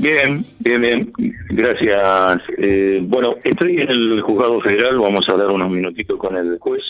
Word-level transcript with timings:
Bien, 0.00 0.42
bien, 0.60 0.80
bien. 0.80 1.12
Gracias. 1.50 2.42
Eh, 2.56 3.00
bueno, 3.02 3.34
estoy 3.44 3.82
en 3.82 3.90
el 3.90 4.22
juzgado 4.22 4.58
federal. 4.62 4.98
Vamos 4.98 5.28
a 5.28 5.32
hablar 5.32 5.50
unos 5.50 5.70
minutitos 5.70 6.18
con 6.18 6.36
el 6.36 6.58
juez, 6.58 6.82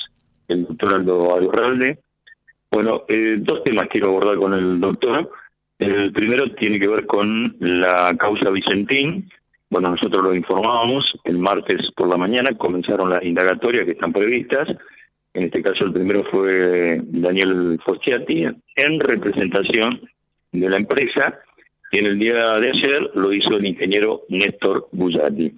el 0.46 0.64
doctor 0.64 0.94
Aldo 0.94 1.34
Alurralde. 1.34 1.98
Bueno, 2.70 3.02
eh, 3.08 3.34
dos 3.38 3.64
temas 3.64 3.88
quiero 3.88 4.10
abordar 4.10 4.36
con 4.36 4.54
el 4.54 4.78
doctor. 4.78 5.28
El 5.80 6.12
primero 6.12 6.52
tiene 6.52 6.78
que 6.78 6.86
ver 6.86 7.04
con 7.06 7.56
la 7.58 8.14
causa 8.16 8.48
Vicentín. 8.50 9.28
Bueno, 9.70 9.90
nosotros 9.90 10.22
lo 10.22 10.32
informábamos 10.32 11.04
el 11.24 11.38
martes 11.38 11.80
por 11.96 12.08
la 12.08 12.16
mañana, 12.16 12.56
comenzaron 12.56 13.10
las 13.10 13.24
indagatorias 13.24 13.86
que 13.86 13.92
están 13.92 14.12
previstas. 14.12 14.68
En 15.34 15.44
este 15.44 15.62
caso, 15.62 15.84
el 15.84 15.92
primero 15.92 16.22
fue 16.30 17.00
Daniel 17.02 17.80
Foschiati, 17.84 18.44
en 18.76 19.00
representación 19.00 20.00
de 20.52 20.68
la 20.68 20.76
empresa 20.76 21.40
y 21.92 21.98
en 21.98 22.06
el 22.06 22.18
día 22.18 22.34
de 22.34 22.70
ayer 22.70 23.10
lo 23.14 23.32
hizo 23.32 23.56
el 23.56 23.66
ingeniero 23.66 24.22
Néstor 24.28 24.88
Bullati. 24.92 25.52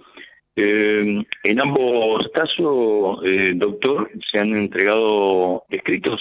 Eh, 0.57 1.25
en 1.45 1.61
ambos 1.61 2.29
casos, 2.35 3.21
eh, 3.25 3.53
doctor, 3.57 4.11
se 4.31 4.39
han 4.39 4.55
entregado 4.57 5.65
escritos. 5.71 6.21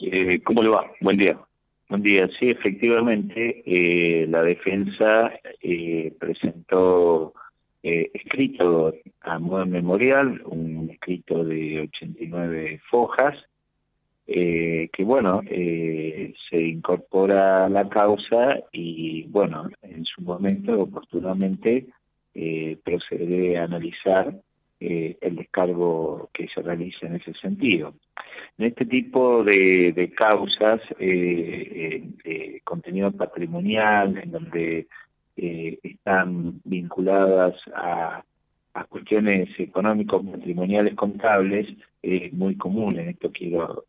Eh, 0.00 0.40
¿Cómo 0.44 0.62
le 0.62 0.68
va? 0.68 0.90
Buen 1.00 1.16
día. 1.16 1.38
Buen 1.88 2.02
día. 2.02 2.28
Sí, 2.38 2.50
efectivamente, 2.50 3.62
eh, 3.66 4.26
la 4.28 4.42
defensa 4.42 5.32
eh, 5.62 6.12
presentó 6.18 7.34
eh, 7.82 8.10
escrito 8.14 8.94
a 9.20 9.38
modo 9.38 9.66
memorial, 9.66 10.40
un 10.46 10.88
escrito 10.90 11.44
de 11.44 11.82
89 11.82 12.80
fojas, 12.90 13.36
eh, 14.26 14.88
que 14.92 15.04
bueno, 15.04 15.42
eh, 15.46 16.32
se 16.48 16.60
incorpora 16.60 17.68
la 17.68 17.88
causa 17.88 18.60
y 18.72 19.24
bueno, 19.24 19.68
en 19.82 20.04
su 20.04 20.22
momento 20.22 20.80
oportunamente 20.80 21.86
eh, 22.34 22.78
procederé 22.82 23.58
a 23.58 23.64
analizar 23.64 24.34
eh, 24.80 25.16
el 25.20 25.36
descargo 25.36 26.30
que 26.32 26.48
se 26.48 26.62
realiza 26.62 27.06
en 27.06 27.16
ese 27.16 27.34
sentido. 27.34 27.94
En 28.58 28.66
este 28.66 28.86
tipo 28.86 29.44
de, 29.44 29.92
de 29.92 30.10
causas 30.12 30.80
eh, 30.98 31.70
eh 31.74 32.02
de 32.24 32.60
contenido 32.64 33.12
patrimonial, 33.12 34.16
en 34.18 34.30
donde 34.30 34.86
están 35.36 36.60
vinculadas 36.64 37.56
a, 37.74 38.22
a 38.74 38.84
cuestiones 38.84 39.48
económicos 39.58 40.24
patrimoniales 40.24 40.94
contables, 40.94 41.66
es 42.02 42.32
muy 42.32 42.56
común, 42.56 42.98
en 42.98 43.08
esto 43.08 43.32
quiero 43.32 43.84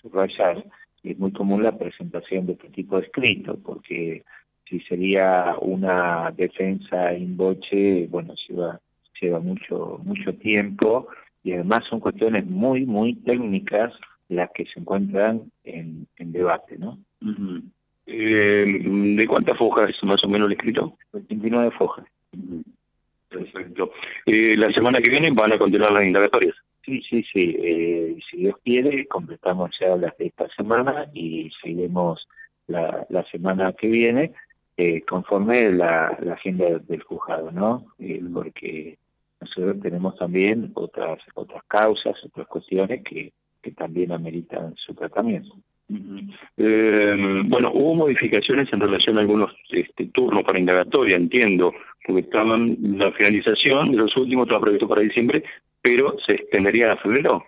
subrayar, 0.00 0.64
es 1.02 1.18
muy 1.18 1.32
común 1.32 1.62
la 1.62 1.76
presentación 1.76 2.46
de 2.46 2.52
este 2.54 2.68
tipo 2.70 2.96
de 2.98 3.06
escrito, 3.06 3.58
porque 3.62 4.22
si 4.68 4.80
sería 4.80 5.56
una 5.60 6.32
defensa 6.36 7.14
in 7.14 7.36
voce, 7.36 8.06
bueno, 8.10 8.34
lleva, 8.48 8.80
lleva 9.20 9.38
mucho, 9.40 10.00
mucho 10.02 10.34
tiempo 10.34 11.08
y 11.42 11.52
además 11.52 11.84
son 11.88 12.00
cuestiones 12.00 12.46
muy, 12.46 12.86
muy 12.86 13.14
técnicas 13.16 13.92
las 14.28 14.50
que 14.52 14.64
se 14.64 14.80
encuentran 14.80 15.42
en, 15.64 16.06
en 16.16 16.32
debate, 16.32 16.78
¿no? 16.78 16.98
eh, 18.06 18.64
¿De 19.16 19.26
cuántas 19.26 19.56
fojas 19.58 19.90
es 19.90 20.02
más 20.04 20.22
o 20.24 20.28
menos 20.28 20.46
el 20.46 20.52
escrito? 20.52 20.96
29 21.12 21.70
fojas. 21.72 22.06
Perfecto. 23.28 23.90
Eh, 24.26 24.56
la 24.56 24.72
semana 24.72 25.00
que 25.00 25.10
viene 25.10 25.30
van 25.32 25.52
a 25.52 25.58
continuar 25.58 25.92
las 25.92 26.04
indagatorias. 26.04 26.54
Sí, 26.84 27.00
sí, 27.08 27.22
sí. 27.32 27.56
Eh, 27.58 28.16
si 28.30 28.38
Dios 28.38 28.56
quiere, 28.62 29.06
completamos 29.06 29.70
ya 29.80 29.96
las 29.96 30.16
de 30.18 30.26
esta 30.26 30.48
semana 30.50 31.06
y 31.14 31.50
seguiremos 31.62 32.26
la, 32.66 33.06
la 33.08 33.24
semana 33.24 33.72
que 33.72 33.88
viene 33.88 34.32
eh, 34.76 35.02
conforme 35.02 35.70
la, 35.72 36.18
la 36.20 36.34
agenda 36.34 36.78
del 36.78 37.02
juzgado, 37.02 37.50
¿no? 37.52 37.86
Eh, 37.98 38.20
porque 38.32 38.98
nosotros 39.40 39.80
tenemos 39.80 40.16
también 40.16 40.72
otras 40.74 41.18
otras 41.34 41.62
causas, 41.68 42.16
otras 42.24 42.46
cuestiones 42.48 43.02
que, 43.04 43.32
que 43.62 43.70
también 43.70 44.12
ameritan 44.12 44.74
su 44.76 44.94
tratamiento. 44.94 45.54
Eh, 46.56 47.42
bueno, 47.44 47.70
hubo 47.74 47.94
modificaciones 47.94 48.72
en 48.72 48.80
relación 48.80 49.18
a 49.18 49.20
algunos 49.20 49.52
este, 49.70 50.06
turnos 50.06 50.42
para 50.44 50.58
indagatoria, 50.58 51.16
entiendo, 51.16 51.72
porque 52.06 52.22
estaban 52.22 52.76
la 52.80 53.12
finalización 53.12 53.92
de 53.92 53.98
los 53.98 54.16
últimos 54.16 54.46
estaba 54.46 54.62
previsto 54.62 54.88
para 54.88 55.02
diciembre, 55.02 55.44
pero 55.84 56.16
se 56.24 56.32
extendería 56.32 56.92
a 56.92 56.96
febrero. 56.96 57.44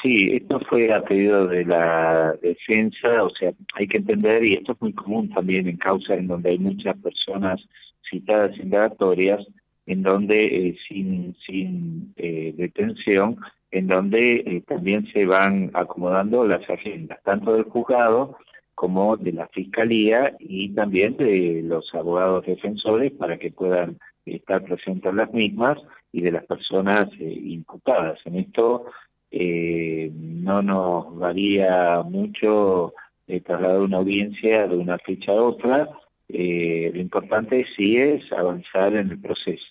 Sí, 0.00 0.30
esto 0.32 0.60
fue 0.60 0.94
a 0.94 1.02
pedido 1.02 1.48
de 1.48 1.64
la 1.64 2.34
defensa, 2.40 3.24
o 3.24 3.30
sea, 3.30 3.52
hay 3.74 3.88
que 3.88 3.98
entender, 3.98 4.44
y 4.44 4.54
esto 4.54 4.72
es 4.72 4.80
muy 4.80 4.92
común 4.92 5.28
también 5.30 5.66
en 5.66 5.76
causas 5.76 6.18
en 6.18 6.28
donde 6.28 6.50
hay 6.50 6.58
muchas 6.58 6.96
personas 6.98 7.60
citadas 8.08 8.56
indagatorias, 8.58 9.44
en 9.86 10.02
donde 10.02 10.68
eh, 10.68 10.78
sin, 10.88 11.34
sin 11.44 12.14
eh, 12.16 12.54
detención, 12.56 13.36
en 13.72 13.88
donde 13.88 14.36
eh, 14.36 14.62
también 14.68 15.06
se 15.12 15.26
van 15.26 15.72
acomodando 15.74 16.46
las 16.46 16.68
agendas, 16.70 17.20
tanto 17.24 17.54
del 17.54 17.64
juzgado 17.64 18.36
como 18.76 19.16
de 19.16 19.32
la 19.32 19.48
fiscalía 19.48 20.36
y 20.38 20.72
también 20.74 21.16
de 21.16 21.62
los 21.64 21.92
abogados 21.92 22.46
defensores 22.46 23.12
para 23.12 23.36
que 23.36 23.50
puedan 23.50 23.98
estar 24.24 24.62
presentes 24.62 25.12
las 25.12 25.32
mismas 25.32 25.76
y 26.12 26.22
de 26.22 26.32
las 26.32 26.44
personas 26.46 27.08
eh, 27.18 27.40
imputadas. 27.44 28.18
En 28.24 28.36
esto 28.36 28.86
eh, 29.30 30.10
no 30.14 30.62
nos 30.62 31.16
varía 31.18 32.02
mucho 32.02 32.94
eh, 33.26 33.40
trasladar 33.40 33.80
una 33.80 33.98
audiencia 33.98 34.66
de 34.66 34.76
una 34.76 34.98
fecha 34.98 35.32
a 35.32 35.42
otra. 35.42 35.88
Eh, 36.28 36.90
lo 36.92 37.00
importante 37.00 37.64
sí 37.76 37.96
es 37.96 38.32
avanzar 38.32 38.94
en 38.94 39.10
el 39.10 39.20
proceso. 39.20 39.64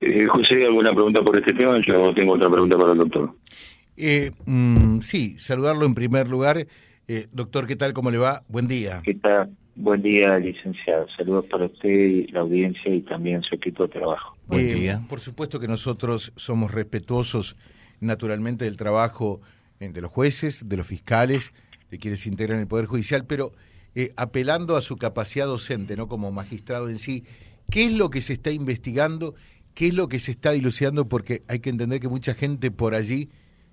Eh, 0.00 0.26
José, 0.26 0.64
¿alguna 0.66 0.92
pregunta 0.92 1.22
por 1.22 1.36
este 1.38 1.54
tema? 1.54 1.80
Yo 1.86 2.12
tengo 2.14 2.34
otra 2.34 2.50
pregunta 2.50 2.76
para 2.76 2.92
el 2.92 2.98
doctor. 2.98 3.30
Eh, 3.96 4.32
mm, 4.44 5.00
sí, 5.00 5.38
saludarlo 5.38 5.86
en 5.86 5.94
primer 5.94 6.28
lugar. 6.28 6.66
Eh, 7.06 7.26
doctor, 7.32 7.66
¿qué 7.66 7.76
tal? 7.76 7.92
¿Cómo 7.94 8.10
le 8.10 8.18
va? 8.18 8.42
Buen 8.48 8.68
día. 8.68 9.00
¿Qué 9.04 9.14
tal? 9.14 9.50
Buen 9.76 10.02
día, 10.02 10.38
licenciado. 10.38 11.06
Saludos 11.16 11.46
para 11.50 11.66
usted 11.66 11.88
y 11.88 12.26
la 12.28 12.40
audiencia 12.40 12.94
y 12.94 13.00
también 13.02 13.42
su 13.42 13.56
equipo 13.56 13.84
de 13.84 13.88
trabajo. 13.88 14.36
Buen 14.46 14.72
día. 14.72 15.02
Por 15.08 15.18
supuesto 15.18 15.58
que 15.58 15.66
nosotros 15.66 16.32
somos 16.36 16.70
respetuosos 16.70 17.56
naturalmente 18.00 18.64
del 18.66 18.76
trabajo 18.76 19.40
eh, 19.80 19.88
de 19.88 20.00
los 20.00 20.12
jueces, 20.12 20.68
de 20.68 20.76
los 20.76 20.86
fiscales, 20.86 21.52
de 21.90 21.98
quienes 21.98 22.24
integran 22.26 22.60
el 22.60 22.68
Poder 22.68 22.86
Judicial, 22.86 23.24
pero 23.26 23.52
eh, 23.96 24.12
apelando 24.16 24.76
a 24.76 24.82
su 24.82 24.96
capacidad 24.96 25.46
docente, 25.46 25.96
no 25.96 26.06
como 26.06 26.30
magistrado 26.30 26.88
en 26.88 26.98
sí, 26.98 27.24
¿qué 27.70 27.86
es 27.86 27.92
lo 27.92 28.10
que 28.10 28.20
se 28.20 28.34
está 28.34 28.52
investigando? 28.52 29.34
¿Qué 29.74 29.88
es 29.88 29.94
lo 29.94 30.08
que 30.08 30.20
se 30.20 30.30
está 30.30 30.52
dilucidando? 30.52 31.08
Porque 31.08 31.42
hay 31.48 31.58
que 31.58 31.70
entender 31.70 31.98
que 31.98 32.08
mucha 32.08 32.34
gente 32.34 32.70
por 32.70 32.94
allí 32.94 33.30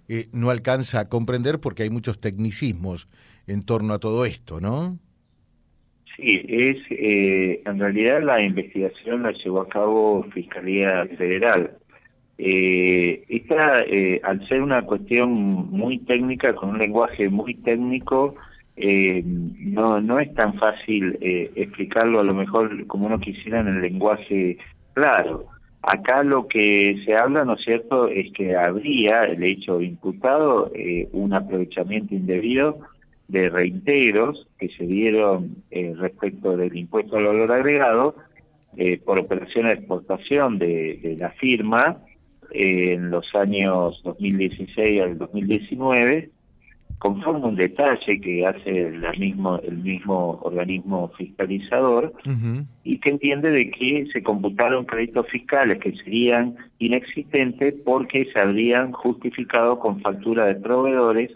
eh, 0.08 0.30
no 0.32 0.50
alcanza 0.50 1.00
a 1.00 1.10
comprender 1.10 1.60
porque 1.60 1.84
hay 1.84 1.92
muchos 1.92 2.20
tecnicismos 2.20 3.08
en 3.46 3.64
torno 3.64 3.94
a 3.94 4.00
todo 4.00 4.26
esto, 4.26 4.60
¿no? 4.60 4.98
Sí, 6.18 6.42
es 6.48 6.78
eh, 6.90 7.62
en 7.66 7.80
realidad 7.80 8.22
la 8.22 8.42
investigación 8.42 9.24
la 9.24 9.32
llevó 9.32 9.62
a 9.62 9.70
cabo 9.70 10.24
Fiscalía 10.34 11.06
Federal. 11.18 11.72
Eh, 12.38 13.24
esta, 13.30 13.84
eh, 13.84 14.20
al 14.24 14.46
ser 14.48 14.62
una 14.62 14.82
cuestión 14.84 15.32
muy 15.32 16.00
técnica, 16.00 16.54
con 16.56 16.70
un 16.70 16.80
lenguaje 16.80 17.30
muy 17.30 17.56
técnico, 17.56 18.36
eh, 18.76 19.22
no, 19.26 20.02
no 20.02 20.20
es 20.20 20.34
tan 20.34 20.56
fácil 20.56 21.18
eh, 21.22 21.52
explicarlo 21.56 22.20
a 22.20 22.24
lo 22.24 22.34
mejor 22.34 22.88
como 22.88 23.06
uno 23.06 23.20
quisiera 23.20 23.60
en 23.60 23.68
el 23.68 23.82
lenguaje 23.82 24.58
claro. 24.94 25.46
Acá 25.84 26.24
lo 26.24 26.48
que 26.48 27.02
se 27.06 27.16
habla, 27.16 27.44
¿no 27.44 27.56
es 27.56 27.64
cierto?, 27.64 28.08
es 28.08 28.32
que 28.34 28.56
habría, 28.56 29.24
el 29.24 29.44
hecho 29.44 29.82
imputado, 29.82 30.72
eh, 30.76 31.08
un 31.12 31.34
aprovechamiento 31.34 32.14
indebido 32.14 32.80
de 33.32 33.50
reintegros 33.50 34.48
que 34.60 34.70
se 34.70 34.86
dieron 34.86 35.56
eh, 35.72 35.94
respecto 35.98 36.58
del 36.58 36.76
impuesto 36.76 37.18
al 37.18 37.26
valor 37.26 37.52
agregado 37.52 38.16
eh, 38.78 39.00
por 39.04 39.20
operaciones 39.20 39.74
de 39.74 39.80
exportación 39.80 40.60
de, 40.60 41.00
de 41.02 41.16
la 41.18 41.32
firma 41.32 41.98
eh, 42.52 42.94
en 42.94 43.10
los 43.10 43.26
años 43.36 44.02
2016 44.04 45.02
al 45.02 45.18
2019 45.18 46.30
conforme 47.02 47.48
un 47.48 47.56
detalle 47.56 48.22
que 48.22 48.46
hace 48.46 48.92
la 48.92 49.12
mismo, 49.14 49.58
el 49.58 49.78
mismo 49.78 50.40
organismo 50.44 51.12
fiscalizador 51.18 52.14
y 52.84 53.00
que 53.00 53.10
entiende 53.10 53.50
de 53.50 53.72
que 53.72 54.06
se 54.14 54.22
computaron 54.22 54.86
créditos 54.86 55.28
fiscales 55.30 55.80
que 55.80 55.96
serían 56.04 56.58
inexistentes 56.78 57.74
porque 57.84 58.26
se 58.32 58.40
habrían 58.40 58.92
justificado 58.92 59.80
con 59.80 60.00
factura 60.02 60.46
de 60.46 60.56
proveedores 60.56 61.32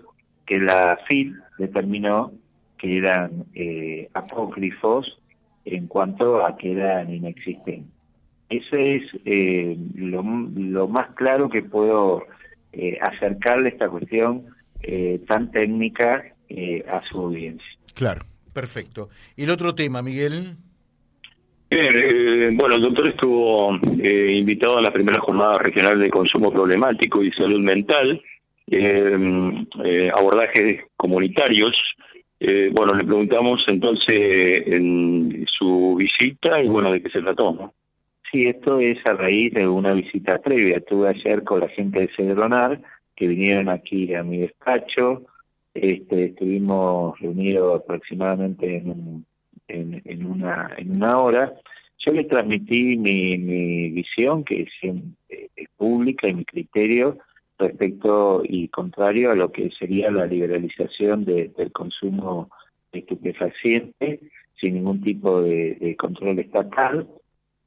que 0.46 0.60
la 0.60 0.98
FID 1.08 1.34
determinó 1.58 2.32
que 2.78 2.98
eran 2.98 3.46
eh, 3.54 4.10
apócrifos 4.14 5.18
en 5.66 5.88
cuanto 5.88 6.46
a 6.46 6.58
que 6.58 6.74
eran 6.74 7.14
inexistentes. 7.14 7.92
Eso 8.50 8.76
es 8.76 9.02
eh, 9.26 9.76
lo, 9.96 10.24
lo 10.56 10.88
más 10.88 11.10
claro 11.16 11.50
que 11.50 11.64
puedo 11.64 12.24
eh, 12.74 12.98
acercarle 13.02 13.70
esta 13.70 13.90
cuestión 13.90 14.46
eh, 14.82 15.20
tan 15.28 15.52
técnica 15.52 16.24
eh, 16.50 16.86
a 16.88 17.02
su 17.02 17.20
audiencia. 17.20 17.66
Claro, 17.96 18.22
perfecto. 18.54 19.10
¿Y 19.36 19.46
el 19.46 19.50
otro 19.50 19.74
tema, 19.74 20.02
Miguel? 20.04 20.56
Bien, 21.72 21.96
eh, 21.96 22.26
Eh, 22.46 22.52
bueno, 22.54 22.76
el 22.76 22.82
doctor 22.82 23.08
estuvo 23.08 23.76
eh, 24.00 24.36
invitado 24.38 24.78
a 24.78 24.82
la 24.82 24.92
primera 24.92 25.20
jornada 25.20 25.58
regional 25.58 26.00
de 26.00 26.10
consumo 26.10 26.52
problemático 26.52 27.24
y 27.24 27.32
salud 27.32 27.60
mental, 27.62 28.22
eh, 28.68 30.12
abordajes 30.14 30.82
comunitarios. 30.98 31.76
bueno, 32.72 32.94
le 32.94 33.04
preguntamos 33.04 33.64
entonces 33.68 34.68
en 34.68 35.46
su 35.48 35.96
visita 35.96 36.62
y 36.62 36.68
bueno, 36.68 36.92
de 36.92 37.02
qué 37.02 37.10
se 37.10 37.22
trató, 37.22 37.54
¿no? 37.54 37.74
Sí, 38.32 38.48
esto 38.48 38.80
es 38.80 38.98
a 39.06 39.14
raíz 39.14 39.54
de 39.54 39.68
una 39.68 39.94
visita 39.94 40.40
previa. 40.40 40.78
Estuve 40.78 41.10
ayer 41.10 41.44
con 41.44 41.62
la 41.62 41.70
gente 41.70 42.02
de 42.02 42.10
Cedronar, 42.16 42.82
que 43.16 43.28
vinieron 43.28 43.70
aquí 43.70 44.14
a 44.14 44.24
mi 44.24 44.40
despacho. 44.40 45.24
Este, 45.74 46.26
estuvimos 46.26 47.20
reunidos 47.20 47.82
aproximadamente 47.82 48.78
en, 48.78 49.26
en, 49.68 50.26
una, 50.26 50.72
en 50.78 50.92
una 50.92 51.20
hora. 51.20 51.54
Yo 52.00 52.12
le 52.12 52.24
transmití 52.26 52.98
mi, 52.98 53.38
mi 53.38 53.90
visión, 53.92 54.44
que 54.44 54.64
es, 54.64 54.70
es 55.30 55.70
pública, 55.78 56.28
y 56.28 56.34
mi 56.34 56.46
criterio 56.46 57.18
respecto 57.58 58.42
y 58.44 58.68
contrario 58.70 59.32
a 59.32 59.36
lo 59.36 59.52
que 59.52 59.70
sería 59.72 60.12
la 60.12 60.26
liberalización 60.26 61.26
del 61.26 61.72
consumo 61.72 62.50
de 62.92 63.00
estupefaciente 63.00 64.20
sin 64.60 64.76
ningún 64.76 65.02
tipo 65.02 65.42
de 65.42 65.96
control 65.98 66.40
estatal 66.40 67.08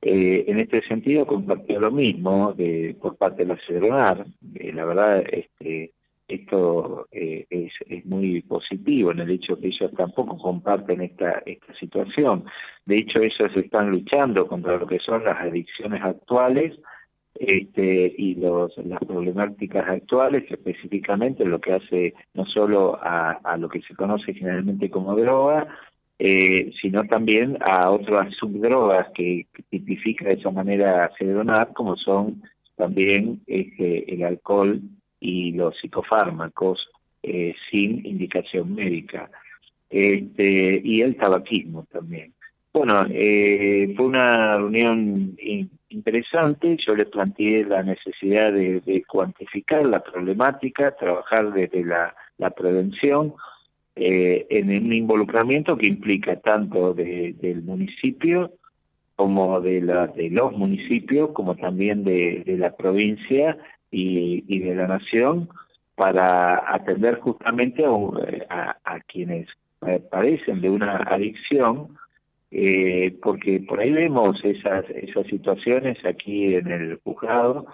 eh, 0.00 0.44
en 0.46 0.60
este 0.60 0.80
sentido 0.82 1.26
compartió 1.26 1.80
lo 1.80 1.90
mismo 1.90 2.52
de, 2.52 2.96
por 3.00 3.16
parte 3.16 3.42
de 3.42 3.48
la 3.48 3.60
CEDRONAR. 3.66 4.26
Eh, 4.54 4.72
la 4.72 4.84
verdad, 4.84 5.24
este, 5.32 5.92
esto 6.28 7.08
eh, 7.10 7.46
es, 7.50 7.72
es, 7.88 8.06
muy 8.06 8.42
positivo 8.42 9.10
en 9.10 9.20
el 9.20 9.30
hecho 9.30 9.58
que 9.58 9.68
ellos 9.68 9.90
tampoco 9.96 10.38
comparten 10.38 11.00
esta, 11.00 11.42
esta 11.46 11.74
situación. 11.74 12.44
De 12.86 12.98
hecho, 12.98 13.20
ellos 13.20 13.50
están 13.56 13.90
luchando 13.90 14.46
contra 14.46 14.76
lo 14.76 14.86
que 14.86 15.00
son 15.00 15.24
las 15.24 15.40
adicciones 15.40 16.00
actuales 16.02 16.78
este, 17.38 18.14
y 18.16 18.34
los, 18.34 18.76
las 18.78 18.98
problemáticas 19.00 19.88
actuales, 19.88 20.44
específicamente 20.50 21.44
lo 21.44 21.60
que 21.60 21.74
hace 21.74 22.14
no 22.34 22.44
solo 22.46 22.98
a, 23.02 23.32
a 23.44 23.56
lo 23.56 23.68
que 23.68 23.80
se 23.82 23.94
conoce 23.94 24.34
generalmente 24.34 24.90
como 24.90 25.14
droga, 25.14 25.68
eh, 26.20 26.72
sino 26.82 27.04
también 27.04 27.58
a 27.60 27.90
otras 27.90 28.34
subdrogas 28.34 29.06
que, 29.14 29.46
tipifica 29.70 30.24
de 30.24 30.34
esa 30.34 30.50
manera 30.50 31.10
Cedronar, 31.16 31.72
como 31.74 31.96
son 31.96 32.42
también 32.76 33.40
este, 33.46 34.12
el 34.12 34.24
alcohol 34.24 34.80
y 35.20 35.52
los 35.52 35.78
psicofármacos 35.78 36.90
eh, 37.22 37.54
sin 37.70 38.04
indicación 38.04 38.74
médica, 38.74 39.30
este, 39.90 40.80
y 40.82 41.02
el 41.02 41.16
tabaquismo 41.16 41.86
también. 41.92 42.32
Bueno, 42.72 43.06
eh, 43.10 43.92
fue 43.96 44.06
una 44.06 44.56
reunión 44.58 45.36
interesante, 45.88 46.76
yo 46.86 46.94
les 46.94 47.08
planteé 47.08 47.64
la 47.64 47.82
necesidad 47.82 48.52
de, 48.52 48.80
de 48.80 49.04
cuantificar 49.04 49.84
la 49.86 50.00
problemática, 50.00 50.94
trabajar 50.96 51.52
desde 51.52 51.84
la, 51.84 52.14
prevención, 52.56 53.34
eh, 53.96 54.46
en 54.50 54.68
un 54.68 54.92
involucramiento 54.92 55.76
que 55.76 55.88
implica 55.88 56.36
tanto 56.36 56.94
de, 56.94 57.34
del 57.40 57.62
municipio 57.62 58.52
como 59.16 59.60
de, 59.60 59.80
la, 59.80 60.06
de 60.06 60.30
los 60.30 60.52
municipios, 60.52 61.30
como 61.32 61.56
también 61.56 62.04
de, 62.04 62.44
la 62.58 62.76
provincia 62.76 63.56
y, 63.90 64.44
y, 64.46 64.60
de 64.60 64.76
la 64.76 64.86
nación, 64.86 65.48
para 65.96 66.72
atender 66.72 67.18
justamente 67.18 67.84
a, 67.84 68.76
a, 68.84 69.00
quienes 69.00 69.48
padecen 70.10 70.60
de 70.60 70.70
una 70.70 70.98
adicción, 70.98 71.98
eh, 72.50 73.16
porque 73.22 73.60
por 73.60 73.80
ahí 73.80 73.92
vemos 73.92 74.42
esas, 74.44 74.88
esas 74.90 75.26
situaciones 75.26 75.98
aquí 76.04 76.54
en 76.54 76.68
el 76.68 76.98
juzgado, 77.04 77.66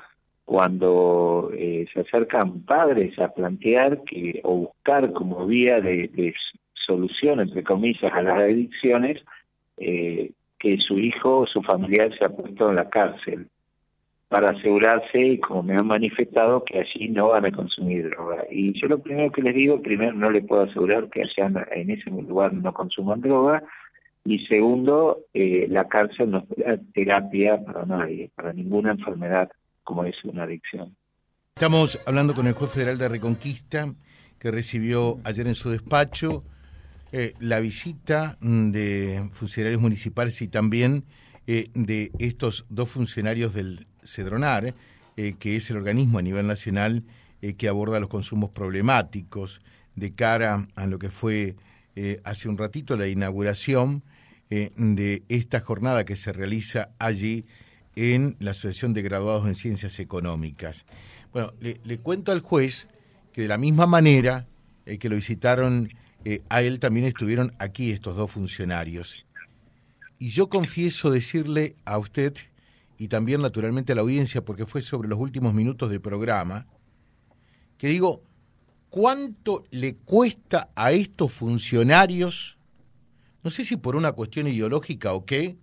cuando 0.44 1.50
eh, 1.54 1.86
se 1.92 2.00
acercan 2.00 2.62
padres 2.62 3.18
a 3.18 3.32
plantear 3.32 4.02
que 4.04 4.40
o 4.44 4.56
buscar 4.56 5.12
como 5.12 5.46
vía 5.46 5.80
de, 5.80 6.34
solución 6.86 7.40
entre 7.40 7.64
comillas 7.64 8.12
a 8.12 8.20
las 8.20 8.38
adicciones 8.40 9.22
eh, 9.78 10.32
que 10.58 10.76
su 10.76 10.98
hijo 10.98 11.38
o 11.38 11.46
su 11.46 11.62
familiar 11.62 12.14
se 12.18 12.26
ha 12.26 12.28
puesto 12.28 12.68
en 12.68 12.76
la 12.76 12.90
cárcel 12.90 13.46
para 14.28 14.50
asegurarse 14.50 15.18
y 15.18 15.38
como 15.38 15.62
me 15.62 15.76
han 15.76 15.86
manifestado 15.86 16.62
que 16.64 16.80
allí 16.80 17.08
no 17.08 17.28
van 17.28 17.46
a 17.46 17.52
consumir 17.52 18.10
droga. 18.10 18.44
Y 18.50 18.78
yo 18.78 18.88
lo 18.88 18.98
primero 18.98 19.30
que 19.32 19.40
les 19.40 19.54
digo 19.54 19.80
primero 19.80 20.12
no 20.12 20.30
le 20.30 20.42
puedo 20.42 20.62
asegurar 20.62 21.08
que 21.08 21.22
allá 21.22 21.66
en 21.72 21.90
ese 21.90 22.10
lugar 22.10 22.52
no 22.52 22.74
consuman 22.74 23.22
droga 23.22 23.62
y 24.24 24.38
segundo 24.46 25.26
eh, 25.34 25.66
la 25.68 25.86
cárcel 25.86 26.30
no 26.30 26.46
es 26.56 26.80
terapia 26.94 27.62
para 27.62 27.84
nadie 27.84 28.30
para 28.34 28.52
ninguna 28.52 28.92
enfermedad 28.92 29.50
como 29.82 30.04
es 30.04 30.16
una 30.24 30.44
adicción. 30.44 30.96
Estamos 31.54 32.00
hablando 32.06 32.34
con 32.34 32.46
el 32.46 32.54
juez 32.54 32.70
federal 32.70 32.96
de 32.96 33.08
Reconquista, 33.08 33.94
que 34.38 34.50
recibió 34.50 35.18
ayer 35.24 35.46
en 35.46 35.54
su 35.54 35.70
despacho 35.70 36.42
eh, 37.12 37.34
la 37.38 37.60
visita 37.60 38.38
mm, 38.40 38.70
de 38.70 39.28
funcionarios 39.32 39.80
municipales 39.80 40.40
y 40.40 40.48
también 40.48 41.04
eh, 41.46 41.68
de 41.74 42.10
estos 42.18 42.64
dos 42.70 42.90
funcionarios 42.90 43.54
del 43.54 43.86
Cedronar, 44.02 44.74
que 45.14 45.54
es 45.54 45.70
el 45.70 45.76
organismo 45.76 46.18
a 46.18 46.22
nivel 46.22 46.48
nacional 46.48 47.04
que 47.56 47.68
aborda 47.68 48.00
los 48.00 48.08
consumos 48.08 48.50
problemáticos 48.50 49.60
de 49.94 50.12
cara 50.12 50.66
a 50.74 50.86
lo 50.88 50.98
que 50.98 51.08
fue 51.08 51.54
hace 52.24 52.48
un 52.48 52.58
ratito 52.58 52.96
la 52.96 53.06
inauguración 53.06 54.02
de 54.50 55.22
esta 55.28 55.60
jornada 55.60 56.04
que 56.04 56.16
se 56.16 56.32
realiza 56.32 56.90
allí 56.98 57.44
en 57.96 58.36
la 58.40 58.52
Asociación 58.52 58.92
de 58.92 59.02
Graduados 59.02 59.46
en 59.46 59.54
Ciencias 59.54 59.98
Económicas. 59.98 60.84
Bueno, 61.32 61.52
le, 61.60 61.98
cuento 61.98 62.32
al 62.32 62.40
juez 62.40 62.86
que 63.32 63.42
de 63.42 63.48
la 63.48 63.58
misma 63.58 63.86
manera 63.86 64.46
eh, 64.86 64.98
que 64.98 65.08
lo 65.08 65.16
visitaron 65.16 65.90
eh, 66.24 66.42
a 66.48 66.62
él, 66.62 66.78
también 66.78 67.06
estuvieron 67.06 67.52
aquí 67.58 67.90
estos 67.90 68.16
dos 68.16 68.30
funcionarios. 68.30 69.24
Y 70.18 70.30
yo 70.30 70.48
confieso 70.48 71.10
decirle 71.10 71.76
a 71.84 71.98
usted 71.98 72.34
y 72.98 73.08
también 73.08 73.42
naturalmente 73.42 73.92
a 73.92 73.96
la 73.96 74.02
audiencia, 74.02 74.44
porque 74.44 74.66
fue 74.66 74.80
sobre 74.80 75.08
los 75.08 75.18
últimos 75.18 75.52
minutos 75.52 75.90
de 75.90 75.98
programa, 75.98 76.66
que 77.78 77.88
digo, 77.88 78.22
¿cuánto 78.94 79.64
le 79.72 79.96
cuesta 79.96 80.70
a 80.76 80.92
estos 80.92 81.32
funcionarios, 81.32 82.56
no 83.42 83.50
sé 83.50 83.64
si 83.64 83.76
por 83.76 83.96
una 83.96 84.12
cuestión 84.12 84.46
ideológica 84.46 85.14
o 85.14 85.24
qué, 85.24 85.56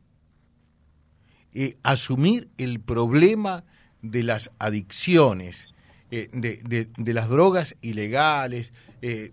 eh, 1.54 1.78
asumir 1.82 2.50
el 2.58 2.82
problema 2.82 3.64
de 4.02 4.24
las 4.24 4.52
adicciones, 4.60 5.70
eh, 6.12 6.28
de, 6.34 6.90
de, 6.98 7.14
las 7.14 7.30
drogas 7.30 7.78
ilegales, 7.82 8.74
eh, 9.02 9.32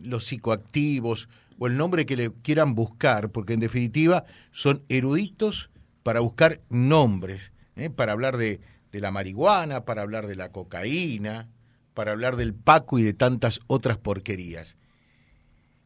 los 0.00 0.26
psicoactivos 0.26 1.28
o 1.58 1.66
el 1.66 1.76
nombre 1.76 2.06
que 2.06 2.14
le 2.14 2.30
quieran 2.30 2.76
buscar, 2.76 3.30
porque 3.30 3.54
en 3.54 3.60
definitiva 3.60 4.26
son 4.52 4.84
eruditos 4.88 5.70
para 6.04 6.20
buscar 6.20 6.60
nombres, 6.68 7.50
para 7.96 8.12
hablar 8.12 8.36
de, 8.36 8.60
de 8.92 9.00
la 9.00 9.10
marihuana, 9.10 9.84
para 9.84 10.02
hablar 10.02 10.28
de 10.28 10.36
la 10.36 10.52
cocaína, 10.52 11.48
para 11.94 12.12
hablar 12.12 12.36
del 12.36 12.54
paco 12.54 12.98
y 12.98 13.02
de 13.02 13.14
tantas 13.14 13.60
otras 13.66 13.98
porquerías. 13.98 14.76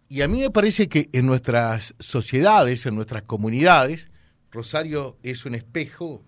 Y 0.08 0.22
a 0.22 0.28
mí 0.28 0.40
me 0.40 0.50
parece 0.50 0.88
que 0.88 1.08
en 1.12 1.26
nuestras 1.26 1.94
sociedades, 1.98 2.86
en 2.86 2.94
nuestras 2.94 3.22
comunidades, 3.22 4.08
Rosario 4.50 5.18
es 5.22 5.44
un 5.44 5.54
espejo 5.54 6.22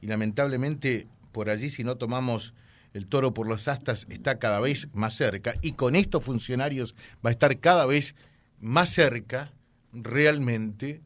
y 0.00 0.06
lamentablemente 0.06 1.08
por 1.32 1.50
allí 1.50 1.70
si 1.70 1.84
no 1.84 1.96
tomamos 1.96 2.54
el 2.94 3.06
toro 3.06 3.34
por 3.34 3.46
las 3.46 3.68
astas 3.68 4.06
está 4.08 4.38
cada 4.38 4.58
vez 4.58 4.88
más 4.94 5.14
cerca 5.14 5.54
y 5.60 5.72
con 5.72 5.96
estos 5.96 6.24
funcionarios 6.24 6.94
va 7.24 7.28
a 7.28 7.32
estar 7.32 7.58
cada 7.58 7.84
vez 7.84 8.14
más 8.58 8.88
cerca 8.88 9.52
realmente. 9.92 11.02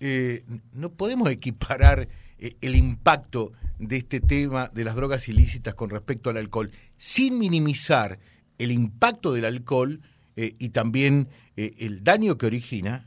Eh, 0.00 0.44
no 0.72 0.90
podemos 0.90 1.30
equiparar 1.30 2.08
eh, 2.38 2.56
el 2.60 2.74
impacto 2.74 3.52
de 3.80 3.96
este 3.96 4.20
tema 4.20 4.68
de 4.68 4.84
las 4.84 4.94
drogas 4.94 5.28
ilícitas 5.28 5.74
con 5.74 5.90
respecto 5.90 6.30
al 6.30 6.36
alcohol, 6.36 6.70
sin 6.96 7.38
minimizar 7.38 8.18
el 8.58 8.70
impacto 8.70 9.32
del 9.32 9.46
alcohol 9.46 10.00
eh, 10.36 10.54
y 10.58 10.68
también 10.68 11.28
el 11.56 12.04
daño 12.04 12.38
que 12.38 12.46
origina, 12.46 13.06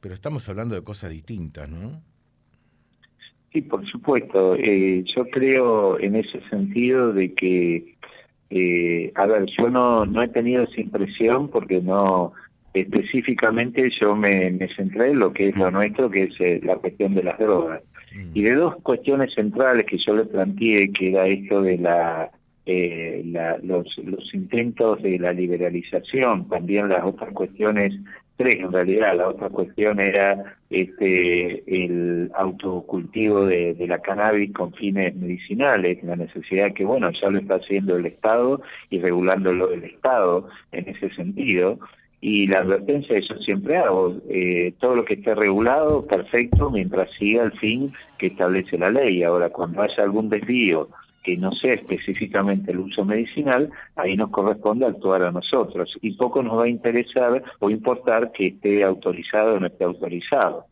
pero 0.00 0.14
estamos 0.14 0.48
hablando 0.48 0.74
de 0.74 0.82
cosas 0.82 1.10
distintas, 1.10 1.68
¿no? 1.68 2.02
Sí, 3.52 3.60
por 3.60 3.84
supuesto. 3.86 4.56
Eh, 4.56 5.04
yo 5.14 5.28
creo 5.28 6.00
en 6.00 6.16
ese 6.16 6.40
sentido 6.48 7.12
de 7.12 7.34
que, 7.34 7.96
eh, 8.48 9.12
a 9.14 9.26
ver, 9.26 9.46
yo 9.58 9.68
no, 9.68 10.06
no 10.06 10.22
he 10.22 10.28
tenido 10.28 10.62
esa 10.62 10.80
impresión 10.80 11.50
porque 11.50 11.82
no, 11.82 12.32
específicamente 12.72 13.90
yo 14.00 14.16
me, 14.16 14.50
me 14.52 14.74
centré 14.74 15.10
en 15.10 15.18
lo 15.18 15.34
que 15.34 15.50
es 15.50 15.56
lo 15.56 15.70
nuestro, 15.70 16.10
que 16.10 16.24
es 16.24 16.40
eh, 16.40 16.60
la 16.62 16.76
cuestión 16.76 17.14
de 17.14 17.24
las 17.24 17.38
drogas. 17.38 17.82
Mm. 18.14 18.30
Y 18.34 18.42
de 18.42 18.54
dos 18.54 18.76
cuestiones 18.82 19.34
centrales 19.34 19.86
que 19.86 19.98
yo 19.98 20.14
le 20.14 20.24
planteé, 20.24 20.90
que 20.92 21.10
era 21.10 21.26
esto 21.26 21.62
de 21.62 21.78
la, 21.78 22.30
eh, 22.66 23.22
la, 23.26 23.58
los, 23.58 23.86
los 23.98 24.34
intentos 24.34 25.02
de 25.02 25.18
la 25.18 25.32
liberalización, 25.32 26.48
también 26.48 26.88
las 26.88 27.04
otras 27.04 27.32
cuestiones 27.32 27.92
tres 28.36 28.56
en 28.60 28.72
realidad. 28.72 29.16
La 29.16 29.28
otra 29.28 29.48
cuestión 29.50 30.00
era 30.00 30.56
este 30.70 31.62
el 31.66 32.30
autocultivo 32.34 33.46
de, 33.46 33.74
de 33.74 33.86
la 33.86 33.98
cannabis 33.98 34.52
con 34.52 34.72
fines 34.72 35.14
medicinales, 35.16 36.02
la 36.02 36.16
necesidad 36.16 36.72
que, 36.72 36.84
bueno, 36.84 37.10
ya 37.10 37.30
lo 37.30 37.38
está 37.38 37.56
haciendo 37.56 37.96
el 37.96 38.06
Estado 38.06 38.62
y 38.90 38.98
regulándolo 39.00 39.72
el 39.72 39.84
Estado 39.84 40.48
en 40.72 40.88
ese 40.88 41.10
sentido. 41.14 41.78
Y 42.24 42.46
la 42.46 42.60
advertencia 42.60 43.16
que 43.16 43.26
yo 43.26 43.34
siempre 43.38 43.76
hago, 43.76 44.14
eh, 44.30 44.74
todo 44.78 44.94
lo 44.94 45.04
que 45.04 45.14
esté 45.14 45.34
regulado, 45.34 46.06
perfecto, 46.06 46.70
mientras 46.70 47.10
siga 47.18 47.42
el 47.42 47.50
fin 47.58 47.92
que 48.16 48.28
establece 48.28 48.78
la 48.78 48.90
ley. 48.90 49.24
Ahora, 49.24 49.50
cuando 49.50 49.82
haya 49.82 50.04
algún 50.04 50.28
desvío 50.28 50.88
que 51.24 51.36
no 51.36 51.50
sea 51.50 51.74
específicamente 51.74 52.70
el 52.70 52.78
uso 52.78 53.04
medicinal, 53.04 53.70
ahí 53.96 54.16
nos 54.16 54.30
corresponde 54.30 54.86
actuar 54.86 55.24
a 55.24 55.32
nosotros. 55.32 55.98
Y 56.00 56.12
poco 56.12 56.44
nos 56.44 56.58
va 56.58 56.64
a 56.64 56.68
interesar 56.68 57.42
o 57.58 57.70
importar 57.70 58.30
que 58.30 58.46
esté 58.46 58.84
autorizado 58.84 59.54
o 59.54 59.60
no 59.60 59.66
esté 59.66 59.82
autorizado. 59.82 60.66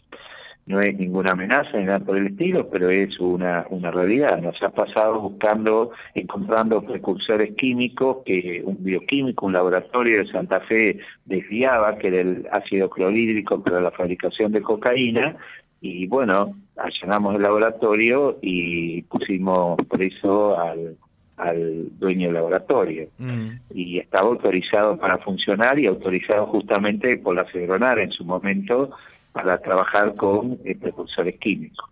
No 0.70 0.80
es 0.80 0.96
ninguna 0.96 1.32
amenaza 1.32 1.76
ni 1.76 1.84
nada 1.84 1.98
por 1.98 2.16
el 2.16 2.28
estilo, 2.28 2.68
pero 2.70 2.90
es 2.90 3.18
una, 3.18 3.66
una 3.70 3.90
realidad. 3.90 4.40
Nos 4.40 4.62
ha 4.62 4.68
pasado 4.68 5.20
buscando, 5.20 5.90
encontrando 6.14 6.80
precursores 6.82 7.56
químicos 7.56 8.18
que 8.24 8.62
un 8.64 8.76
bioquímico, 8.78 9.46
un 9.46 9.54
laboratorio 9.54 10.18
de 10.18 10.30
Santa 10.30 10.60
Fe 10.60 11.00
desviaba, 11.24 11.98
que 11.98 12.06
era 12.06 12.20
el 12.20 12.46
ácido 12.52 12.88
clorhídrico 12.88 13.60
para 13.60 13.80
la 13.80 13.90
fabricación 13.90 14.52
de 14.52 14.62
cocaína, 14.62 15.36
y 15.80 16.06
bueno, 16.06 16.54
allanamos 16.76 17.34
el 17.34 17.42
laboratorio 17.42 18.38
y 18.40 19.02
pusimos 19.02 19.76
preso 19.88 20.56
al, 20.56 20.96
al 21.36 21.98
dueño 21.98 22.26
del 22.26 22.34
laboratorio. 22.34 23.08
Mm. 23.18 23.48
Y 23.74 23.98
estaba 23.98 24.28
autorizado 24.28 24.96
para 24.98 25.18
funcionar 25.18 25.80
y 25.80 25.86
autorizado 25.86 26.46
justamente 26.46 27.16
por 27.16 27.34
la 27.34 27.44
Fedronar 27.46 27.98
en 27.98 28.12
su 28.12 28.24
momento 28.24 28.90
para 29.32 29.58
trabajar 29.58 30.14
con 30.14 30.58
eh, 30.64 30.76
precursores 30.80 31.38
químicos. 31.38 31.88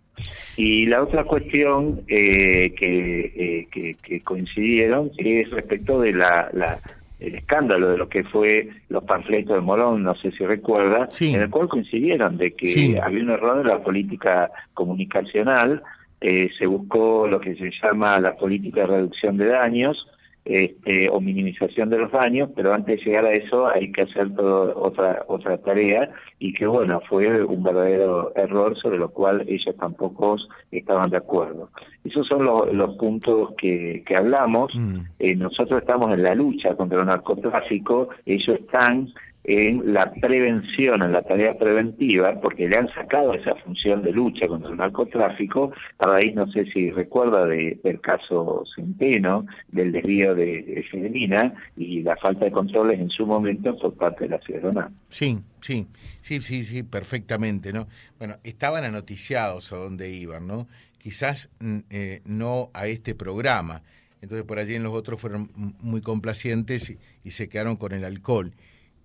Y 0.57 0.85
la 0.85 1.01
otra 1.01 1.23
cuestión 1.23 2.01
eh, 2.07 2.73
que, 2.77 3.67
eh, 3.71 3.95
que, 4.01 4.21
coincidieron 4.21 5.11
es 5.17 5.49
respecto 5.49 6.01
de 6.01 6.11
la, 6.13 6.49
la 6.51 6.79
el 7.19 7.35
escándalo 7.35 7.91
de 7.91 7.97
lo 7.97 8.07
que 8.07 8.23
fue 8.23 8.69
los 8.87 9.03
panfletos 9.03 9.55
de 9.55 9.61
Morón, 9.61 10.03
no 10.03 10.15
sé 10.15 10.31
si 10.31 10.45
recuerda, 10.45 11.09
en 11.19 11.35
el 11.35 11.49
cual 11.49 11.67
coincidieron 11.67 12.37
de 12.37 12.51
que 12.53 12.99
había 13.01 13.23
un 13.23 13.29
error 13.29 13.59
en 13.59 13.67
la 13.67 13.83
política 13.83 14.49
comunicacional, 14.73 15.83
eh, 16.21 16.49
se 16.57 16.65
buscó 16.65 17.27
lo 17.27 17.39
que 17.39 17.55
se 17.55 17.71
llama 17.81 18.19
la 18.19 18.35
política 18.35 18.81
de 18.81 18.87
reducción 18.87 19.37
de 19.37 19.47
daños, 19.47 20.07
este, 20.49 21.07
o 21.09 21.21
minimización 21.21 21.91
de 21.91 21.99
los 21.99 22.11
daños, 22.11 22.49
pero 22.55 22.73
antes 22.73 22.97
de 22.97 23.05
llegar 23.05 23.25
a 23.25 23.33
eso 23.33 23.67
hay 23.67 23.91
que 23.91 24.01
hacer 24.01 24.33
toda 24.33 24.75
otra 24.75 25.23
otra 25.27 25.59
tarea 25.59 26.09
y 26.39 26.53
que 26.53 26.65
bueno 26.65 27.01
fue 27.07 27.43
un 27.43 27.61
verdadero 27.61 28.33
error 28.35 28.75
sobre 28.79 28.97
lo 28.97 29.09
cual 29.09 29.45
ellos 29.47 29.75
tampoco 29.77 30.37
estaban 30.71 31.11
de 31.11 31.17
acuerdo. 31.17 31.69
Esos 32.03 32.27
son 32.27 32.45
los, 32.45 32.95
puntos 32.95 33.53
que, 33.59 34.03
que 34.07 34.15
hablamos. 34.15 34.73
Mm. 34.73 35.01
Eh, 35.19 35.35
nosotros 35.35 35.81
estamos 35.81 36.11
en 36.13 36.23
la 36.23 36.33
lucha 36.33 36.75
contra 36.75 36.99
el 36.99 37.05
narcotráfico, 37.05 38.09
ellos 38.25 38.59
están 38.59 39.09
en 39.51 39.93
la 39.93 40.11
prevención, 40.11 41.01
en 41.01 41.11
la 41.11 41.23
tarea 41.23 41.57
preventiva, 41.57 42.39
porque 42.39 42.69
le 42.69 42.77
han 42.77 42.87
sacado 42.93 43.33
esa 43.33 43.55
función 43.55 44.03
de 44.03 44.11
lucha 44.11 44.47
contra 44.47 44.69
el 44.69 44.77
narcotráfico, 44.77 45.71
a 45.97 46.05
raíz, 46.05 46.35
no 46.35 46.45
sé 46.51 46.65
si 46.65 46.91
recuerda, 46.91 47.47
de, 47.47 47.79
del 47.83 47.99
caso 47.99 48.63
Centeno, 48.75 49.47
del 49.69 49.91
desvío 49.91 50.35
de, 50.35 50.85
de 50.91 51.51
y 51.77 52.03
la 52.03 52.15
falta 52.17 52.45
de 52.45 52.51
controles 52.51 52.99
en 52.99 53.09
su 53.09 53.25
momento 53.25 53.75
por 53.79 53.95
parte 53.95 54.25
de 54.25 54.29
la 54.29 54.39
ciudadanía. 54.39 54.91
Sí, 55.09 55.39
sí, 55.61 55.87
sí, 56.21 56.41
sí, 56.41 56.63
sí, 56.63 56.83
perfectamente, 56.83 57.73
¿no? 57.73 57.87
Bueno, 58.19 58.35
estaban 58.43 58.83
anoticiados 58.83 59.73
a 59.73 59.77
dónde 59.77 60.11
iban, 60.11 60.45
¿no? 60.45 60.67
Quizás 60.99 61.49
mm, 61.59 61.79
eh, 61.89 62.21
no 62.25 62.69
a 62.75 62.85
este 62.85 63.15
programa, 63.15 63.81
entonces 64.21 64.45
por 64.45 64.59
allí 64.59 64.75
en 64.75 64.83
los 64.83 64.93
otros 64.93 65.19
fueron 65.19 65.49
muy 65.55 66.01
complacientes 66.01 66.95
y 67.23 67.31
se 67.31 67.49
quedaron 67.49 67.77
con 67.77 67.93
el 67.93 68.03
alcohol. 68.03 68.53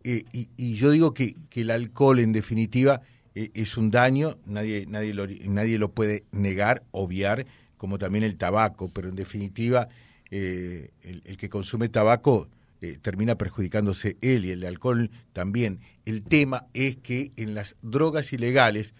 Eh, 0.04 0.24
y, 0.32 0.74
yo 0.74 0.90
digo 0.90 1.14
que, 1.14 1.34
el 1.54 1.70
alcohol, 1.70 2.18
en 2.18 2.32
definitiva, 2.32 3.00
eh, 3.34 3.50
es 3.54 3.78
un 3.78 3.90
daño, 3.90 4.36
nadie, 4.44 4.84
nadie, 4.86 5.14
lo, 5.14 5.26
nadie 5.26 5.78
lo 5.78 5.92
puede 5.92 6.24
negar, 6.30 6.82
obviar, 6.90 7.46
como 7.78 7.98
también 7.98 8.22
el 8.22 8.36
tabaco, 8.36 8.90
pero 8.92 9.08
en 9.08 9.16
definitiva, 9.16 9.88
eh, 10.30 10.90
el, 11.02 11.36
que 11.38 11.48
consume 11.48 11.88
tabaco 11.88 12.48
termina 13.00 13.36
perjudicándose 13.36 14.18
él 14.20 14.44
y 14.44 14.50
el 14.50 14.62
alcohol 14.62 15.10
también. 15.32 15.80
El 16.04 16.22
tema 16.22 16.66
es 16.74 16.96
que 16.96 17.32
en 17.36 17.54
las 17.54 17.76
drogas 17.80 18.30
ilegales, 18.34 18.92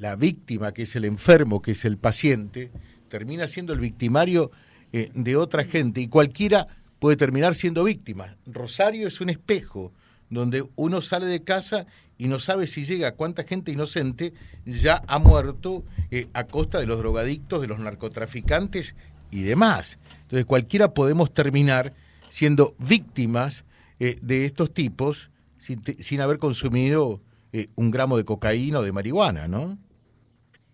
la 0.00 0.16
víctima, 0.16 0.72
que 0.72 0.82
es 0.82 0.96
el 0.96 1.04
enfermo, 1.04 1.62
que 1.62 1.70
es 1.70 1.84
el 1.84 1.96
paciente, 1.96 2.72
termina 3.08 3.46
siendo 3.46 3.74
el 3.74 3.78
victimario 3.78 4.50
de 4.90 5.36
otra 5.36 5.64
gente 5.64 6.00
y 6.00 6.08
cualquiera 6.08 6.77
puede 6.98 7.16
terminar 7.16 7.54
siendo 7.54 7.84
víctima. 7.84 8.36
Rosario 8.46 9.08
es 9.08 9.20
un 9.20 9.30
espejo 9.30 9.92
donde 10.30 10.64
uno 10.76 11.00
sale 11.00 11.26
de 11.26 11.42
casa 11.42 11.86
y 12.18 12.28
no 12.28 12.38
sabe 12.38 12.66
si 12.66 12.84
llega 12.84 13.12
cuánta 13.12 13.44
gente 13.44 13.72
inocente 13.72 14.32
ya 14.66 15.02
ha 15.06 15.18
muerto 15.18 15.84
eh, 16.10 16.26
a 16.34 16.44
costa 16.44 16.80
de 16.80 16.86
los 16.86 16.98
drogadictos, 16.98 17.62
de 17.62 17.68
los 17.68 17.78
narcotraficantes 17.78 18.94
y 19.30 19.42
demás. 19.42 19.98
Entonces 20.22 20.44
cualquiera 20.44 20.92
podemos 20.94 21.32
terminar 21.32 21.92
siendo 22.30 22.74
víctimas 22.78 23.64
eh, 24.00 24.16
de 24.20 24.44
estos 24.44 24.74
tipos 24.74 25.30
sin, 25.58 26.20
haber 26.20 26.38
consumido 26.38 27.20
eh, 27.52 27.66
un 27.76 27.90
gramo 27.90 28.16
de 28.16 28.24
cocaína 28.24 28.78
o 28.78 28.82
de 28.82 28.92
marihuana, 28.92 29.48
¿no? 29.48 29.78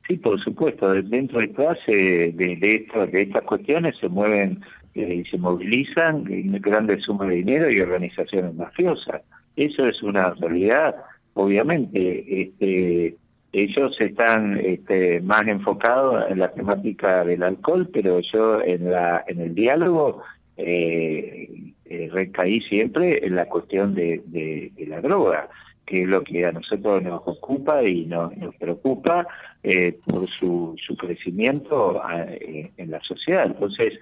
Sí, 0.07 0.16
por 0.19 0.43
supuesto. 0.43 0.93
Dentro 0.93 1.40
de 1.40 1.49
todas 1.49 1.78
de, 1.87 2.33
de 2.37 3.23
estas 3.23 3.43
cuestiones 3.45 3.97
se 3.99 4.09
mueven 4.09 4.61
y 4.94 5.24
se 5.24 5.38
movilizan 5.38 6.24
grandes 6.60 7.02
sumas 7.02 7.28
de 7.28 7.36
dinero 7.36 7.70
y 7.70 7.80
organizaciones 7.80 8.54
mafiosas. 8.54 9.22
Eso 9.56 9.86
es 9.86 10.02
una 10.02 10.30
realidad. 10.34 10.94
Obviamente, 11.34 12.42
este, 12.42 13.16
ellos 13.52 13.96
están 14.00 14.58
este, 14.58 15.20
más 15.20 15.46
enfocados 15.46 16.30
en 16.30 16.40
la 16.40 16.52
temática 16.52 17.24
del 17.24 17.42
alcohol, 17.42 17.88
pero 17.92 18.20
yo 18.20 18.60
en, 18.62 18.90
la, 18.90 19.24
en 19.26 19.40
el 19.40 19.54
diálogo 19.54 20.22
eh, 20.56 21.48
eh 21.86 22.08
recaí 22.12 22.60
siempre 22.62 23.26
en 23.26 23.34
la 23.34 23.46
cuestión 23.46 23.94
de, 23.94 24.22
de, 24.26 24.72
la 24.86 25.00
droga 25.00 25.48
que 25.86 26.02
es 26.02 26.08
lo 26.08 26.22
que 26.24 26.46
a 26.46 26.52
nosotros 26.52 27.02
nos 27.02 27.20
ocupa 27.26 27.82
y 27.82 28.06
nos, 28.06 28.34
nos 28.38 28.54
preocupa 28.56 29.26
eh, 29.62 29.98
por 30.06 30.26
su, 30.28 30.74
su 30.78 30.96
crecimiento 30.96 32.00
eh, 32.30 32.70
en 32.76 32.90
la 32.90 33.00
sociedad. 33.00 33.44
Entonces, 33.46 33.92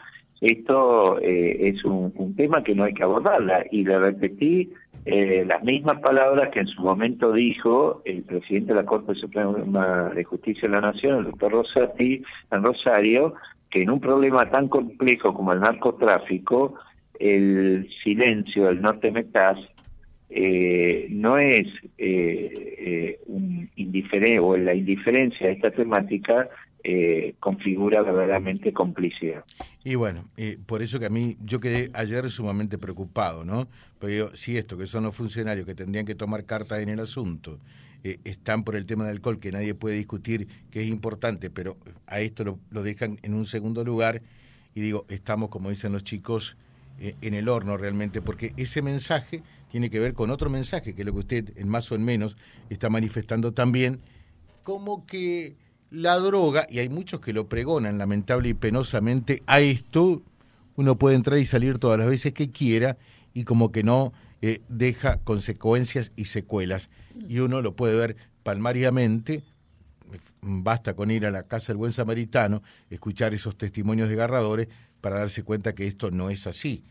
esto 0.42 1.20
eh, 1.20 1.68
es 1.68 1.84
un, 1.84 2.34
tema 2.36 2.64
que 2.64 2.74
no 2.74 2.82
hay 2.82 2.94
que 2.94 3.04
abordarla. 3.04 3.64
Y 3.70 3.84
le 3.84 3.96
repetí 3.96 4.70
eh, 5.04 5.44
las 5.46 5.62
mismas 5.62 6.00
palabras 6.00 6.50
que 6.50 6.60
en 6.60 6.66
su 6.66 6.82
momento 6.82 7.32
dijo 7.32 8.02
el 8.04 8.24
presidente 8.24 8.74
de 8.74 8.80
la 8.80 8.84
Corte 8.84 9.14
Suprema 9.14 10.10
de 10.12 10.24
Justicia 10.24 10.68
de 10.68 10.74
la 10.74 10.80
Nación, 10.80 11.18
el 11.18 11.24
doctor 11.26 11.52
Rosati, 11.52 12.22
en 12.50 12.62
Rosario, 12.62 13.34
que 13.70 13.82
en 13.82 13.90
un 13.90 14.00
problema 14.00 14.50
tan 14.50 14.66
complejo 14.66 15.32
como 15.32 15.52
el 15.52 15.60
narcotráfico, 15.60 16.74
el 17.20 17.88
silencio, 18.02 18.68
el 18.68 18.82
no 18.82 18.98
te 18.98 19.12
metas, 19.12 19.58
eh, 20.28 21.06
no 21.10 21.38
es 21.38 21.68
un 23.28 23.70
indiferente 23.76 24.40
o 24.40 24.56
la 24.56 24.74
indiferencia 24.74 25.46
a 25.46 25.50
esta 25.50 25.70
temática 25.70 26.48
eh, 26.84 27.34
configura 27.40 28.02
verdaderamente 28.02 28.72
complicidad. 28.72 29.44
Y 29.84 29.94
bueno, 29.94 30.24
por 30.66 30.82
eso 30.82 30.98
que 30.98 31.06
a 31.06 31.10
mí, 31.10 31.36
yo 31.44 31.60
quedé 31.60 31.90
ayer 31.94 32.30
sumamente 32.30 32.78
preocupado, 32.78 33.44
¿no? 33.44 33.68
Porque 33.98 34.16
yo, 34.16 34.34
si 34.34 34.56
esto, 34.56 34.76
que 34.76 34.86
son 34.86 35.04
los 35.04 35.14
funcionarios 35.14 35.66
que 35.66 35.74
tendrían 35.74 36.06
que 36.06 36.14
tomar 36.14 36.44
carta 36.44 36.80
en 36.80 36.88
el 36.88 37.00
asunto, 37.00 37.58
eh, 38.04 38.18
están 38.24 38.64
por 38.64 38.74
el 38.74 38.84
tema 38.84 39.04
del 39.04 39.16
alcohol, 39.16 39.38
que 39.38 39.52
nadie 39.52 39.74
puede 39.74 39.96
discutir 39.96 40.48
que 40.70 40.82
es 40.82 40.88
importante, 40.88 41.50
pero 41.50 41.76
a 42.06 42.20
esto 42.20 42.42
lo, 42.42 42.58
lo 42.70 42.82
dejan 42.82 43.18
en 43.22 43.34
un 43.34 43.46
segundo 43.46 43.84
lugar, 43.84 44.22
y 44.74 44.80
digo, 44.80 45.06
estamos, 45.08 45.50
como 45.50 45.70
dicen 45.70 45.92
los 45.92 46.02
chicos, 46.02 46.56
eh, 46.98 47.14
en 47.20 47.34
el 47.34 47.48
horno 47.48 47.76
realmente, 47.76 48.20
porque 48.20 48.54
ese 48.56 48.82
mensaje 48.82 49.42
tiene 49.70 49.88
que 49.88 50.00
ver 50.00 50.14
con 50.14 50.30
otro 50.30 50.50
mensaje, 50.50 50.94
que 50.94 51.02
es 51.02 51.06
lo 51.06 51.12
que 51.12 51.18
usted, 51.20 51.52
en 51.56 51.68
más 51.68 51.90
o 51.92 51.94
en 51.94 52.04
menos, 52.04 52.36
está 52.70 52.90
manifestando 52.90 53.52
también, 53.52 54.00
como 54.64 55.06
que 55.06 55.54
la 55.92 56.16
droga, 56.16 56.66
y 56.70 56.78
hay 56.78 56.88
muchos 56.88 57.20
que 57.20 57.34
lo 57.34 57.48
pregonan 57.48 57.98
lamentable 57.98 58.48
y 58.48 58.54
penosamente, 58.54 59.42
a 59.46 59.60
esto 59.60 60.22
uno 60.74 60.96
puede 60.96 61.16
entrar 61.16 61.38
y 61.38 61.44
salir 61.44 61.78
todas 61.78 61.98
las 61.98 62.08
veces 62.08 62.32
que 62.32 62.50
quiera 62.50 62.96
y 63.34 63.44
como 63.44 63.70
que 63.72 63.82
no 63.82 64.12
eh, 64.40 64.60
deja 64.68 65.18
consecuencias 65.22 66.10
y 66.16 66.24
secuelas. 66.24 66.88
Y 67.28 67.40
uno 67.40 67.60
lo 67.60 67.76
puede 67.76 67.94
ver 67.94 68.16
palmariamente, 68.42 69.42
basta 70.40 70.94
con 70.94 71.10
ir 71.10 71.26
a 71.26 71.30
la 71.30 71.42
casa 71.42 71.68
del 71.68 71.76
buen 71.76 71.92
samaritano, 71.92 72.62
escuchar 72.88 73.34
esos 73.34 73.56
testimonios 73.58 74.08
desgarradores 74.08 74.68
para 75.02 75.18
darse 75.18 75.44
cuenta 75.44 75.74
que 75.74 75.86
esto 75.86 76.10
no 76.10 76.30
es 76.30 76.46
así. 76.46 76.84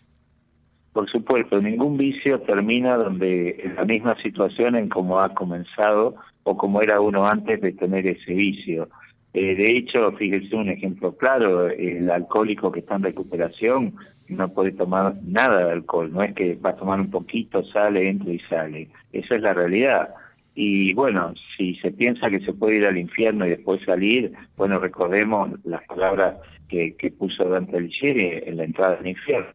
Por 0.94 1.10
supuesto, 1.10 1.60
ningún 1.60 1.98
vicio 1.98 2.42
termina 2.42 2.98
donde 2.98 3.62
en 3.64 3.76
la 3.76 3.86
misma 3.86 4.16
situación 4.22 4.76
en 4.76 4.90
como 4.90 5.22
ha 5.22 5.34
comenzado 5.34 6.18
o 6.44 6.58
como 6.58 6.82
era 6.82 7.00
uno 7.00 7.28
antes 7.28 7.62
de 7.62 7.72
tener 7.74 8.08
ese 8.08 8.34
vicio. 8.34 8.90
Eh, 9.34 9.56
de 9.56 9.78
hecho, 9.78 10.12
fíjese 10.14 10.56
un 10.56 10.70
ejemplo 10.70 11.16
claro, 11.16 11.68
el 11.68 12.10
alcohólico 12.10 12.72
que 12.72 12.80
está 12.80 12.96
en 12.96 13.04
recuperación 13.04 13.94
no 14.28 14.50
puede 14.50 14.72
tomar 14.72 15.16
nada 15.24 15.66
de 15.66 15.72
alcohol, 15.72 16.12
no 16.12 16.24
es 16.24 16.34
que 16.34 16.56
va 16.56 16.72
a 16.72 16.76
tomar 16.76 17.00
un 17.00 17.12
poquito, 17.12 17.64
sale, 17.66 18.10
entra 18.10 18.32
y 18.32 18.40
sale. 18.40 18.90
Esa 19.12 19.36
es 19.36 19.42
la 19.42 19.54
realidad. 19.54 20.10
Y 20.54 20.94
bueno, 20.94 21.34
si 21.58 21.76
se 21.76 21.92
piensa 21.92 22.30
que 22.30 22.42
se 22.42 22.54
puede 22.54 22.78
ir 22.78 22.86
al 22.86 22.98
infierno 22.98 23.46
y 23.46 23.52
después 23.52 23.82
salir, 23.86 24.34
bueno, 24.58 24.80
recordemos 24.80 25.52
las 25.66 25.84
palabras 25.86 26.36
que, 26.68 26.96
que 26.98 27.12
puso 27.12 27.46
Dante 27.46 27.78
Alighieri 27.78 28.44
en 28.46 28.58
la 28.58 28.66
entrada 28.66 28.98
del 28.98 29.08
infierno. 29.08 29.50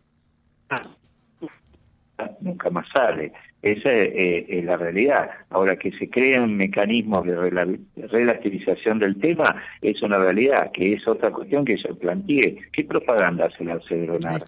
Nunca 2.41 2.71
más 2.71 2.89
sale. 2.89 3.33
Esa 3.67 3.91
eh, 3.91 4.47
es, 4.49 4.65
la 4.65 4.77
realidad. 4.77 5.29
Ahora 5.51 5.77
que 5.77 5.91
se 5.99 6.09
crean 6.09 6.57
mecanismos 6.57 7.27
de 7.27 7.69
relativización 8.07 9.01
del 9.01 9.19
tema 9.19 9.45
es 9.83 10.01
una 10.03 10.19
realidad, 10.19 10.71
que 10.73 10.93
es 10.93 11.09
otra 11.09 11.33
cuestión 11.33 11.65
que 11.65 11.77
yo 11.77 11.97
planteé. 11.99 12.59
¿Qué 12.73 12.85
propaganda 12.85 13.47
hace 13.47 13.65
la 13.65 13.81
Cedronar 13.89 14.45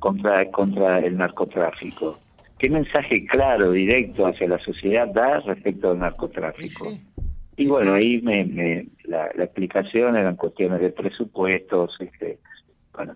contra, 0.00 0.50
contra 0.50 0.98
el 0.98 1.16
narcotráfico? 1.16 2.18
¿Qué 2.58 2.68
mensaje 2.68 3.24
claro, 3.26 3.70
directo 3.70 4.26
hacia 4.26 4.48
la 4.48 4.58
sociedad 4.58 5.06
da 5.06 5.38
respecto 5.40 5.92
al 5.92 6.00
narcotráfico? 6.00 6.88
Y 7.56 7.66
bueno, 7.66 7.94
ahí 7.94 8.20
me, 8.20 8.44
me 8.46 8.86
la, 9.04 9.26
explicación 9.26 10.16
eran 10.16 10.34
cuestiones 10.34 10.80
de 10.80 10.90
presupuestos, 10.90 11.96
este, 12.00 12.38
bueno, 12.92 13.14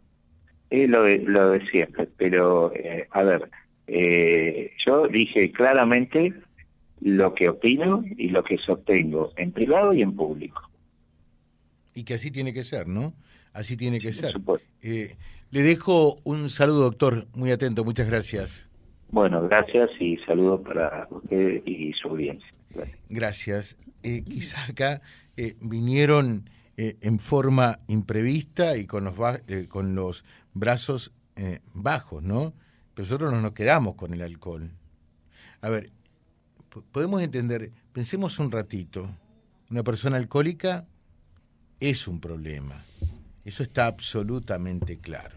es 0.70 0.88
lo 0.88 1.02
de, 1.02 1.18
lo 1.18 1.50
de 1.50 1.66
siempre, 1.66 2.06
pero 2.16 2.72
eh, 2.74 3.08
a 3.10 3.22
ver, 3.22 3.48
eh, 3.86 4.72
yo 4.84 5.08
dije 5.08 5.50
claramente 5.52 6.32
lo 7.00 7.34
que 7.34 7.48
opino 7.48 8.04
y 8.16 8.28
lo 8.28 8.42
que 8.44 8.58
sostengo, 8.58 9.32
en 9.36 9.52
privado 9.52 9.92
y 9.92 10.02
en 10.02 10.16
público. 10.16 10.62
Y 11.94 12.04
que 12.04 12.14
así 12.14 12.30
tiene 12.30 12.52
que 12.52 12.64
ser, 12.64 12.88
¿no? 12.88 13.14
Así 13.52 13.76
tiene 13.76 14.00
que 14.00 14.12
ser. 14.12 14.34
Eh, 14.82 15.16
le 15.50 15.62
dejo 15.62 16.16
un 16.24 16.48
saludo, 16.48 16.82
doctor, 16.82 17.26
muy 17.34 17.50
atento, 17.50 17.84
muchas 17.84 18.08
gracias. 18.08 18.68
Bueno, 19.10 19.46
gracias 19.46 19.90
y 20.00 20.16
saludos 20.26 20.62
para 20.62 21.06
usted 21.10 21.62
y 21.64 21.92
su 21.92 22.08
audiencia. 22.08 22.48
Gracias. 23.08 23.76
Eh, 24.02 24.22
quizá 24.24 24.64
acá 24.64 25.00
eh, 25.36 25.54
vinieron 25.60 26.50
eh, 26.76 26.96
en 27.00 27.18
forma 27.18 27.78
imprevista 27.86 28.76
y 28.76 28.86
con 28.86 29.04
los, 29.04 29.14
con 29.68 29.94
los 29.94 30.24
brazos 30.52 31.12
bajos, 31.72 32.22
¿no? 32.22 32.54
Pero 32.94 33.06
nosotros 33.06 33.32
no 33.32 33.40
nos 33.40 33.52
quedamos 33.52 33.96
con 33.96 34.14
el 34.14 34.22
alcohol. 34.22 34.70
A 35.60 35.68
ver, 35.68 35.90
podemos 36.92 37.22
entender, 37.22 37.72
pensemos 37.92 38.38
un 38.38 38.50
ratito, 38.50 39.08
una 39.70 39.82
persona 39.82 40.16
alcohólica 40.16 40.86
es 41.80 42.06
un 42.06 42.20
problema, 42.20 42.84
eso 43.44 43.62
está 43.62 43.86
absolutamente 43.86 44.98
claro. 44.98 45.36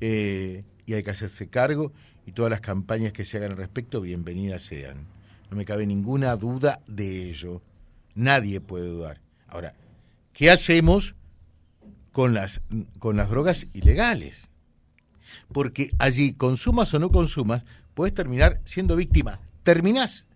y 0.00 0.92
hay 0.92 1.02
que 1.02 1.10
hacerse 1.10 1.48
cargo 1.48 1.92
y 2.26 2.32
todas 2.32 2.50
las 2.50 2.60
campañas 2.60 3.12
que 3.12 3.24
se 3.24 3.36
hagan 3.36 3.52
al 3.52 3.56
respecto, 3.56 4.00
bienvenidas 4.00 4.62
sean. 4.62 5.06
No 5.50 5.56
me 5.56 5.64
cabe 5.64 5.86
ninguna 5.86 6.36
duda 6.36 6.80
de 6.86 7.28
ello. 7.28 7.60
Nadie 8.14 8.60
puede 8.60 8.86
dudar. 8.86 9.20
Ahora, 9.48 9.74
¿qué 10.32 10.50
hacemos 10.50 11.14
con 12.12 12.34
las, 12.34 12.60
con 12.98 13.16
las 13.16 13.30
drogas 13.30 13.66
ilegales? 13.72 14.49
Porque 15.52 15.90
allí, 15.98 16.34
consumas 16.34 16.92
o 16.94 16.98
no 16.98 17.10
consumas, 17.10 17.64
puedes 17.94 18.14
terminar 18.14 18.60
siendo 18.64 18.96
víctima. 18.96 19.40
Terminás 19.62 20.26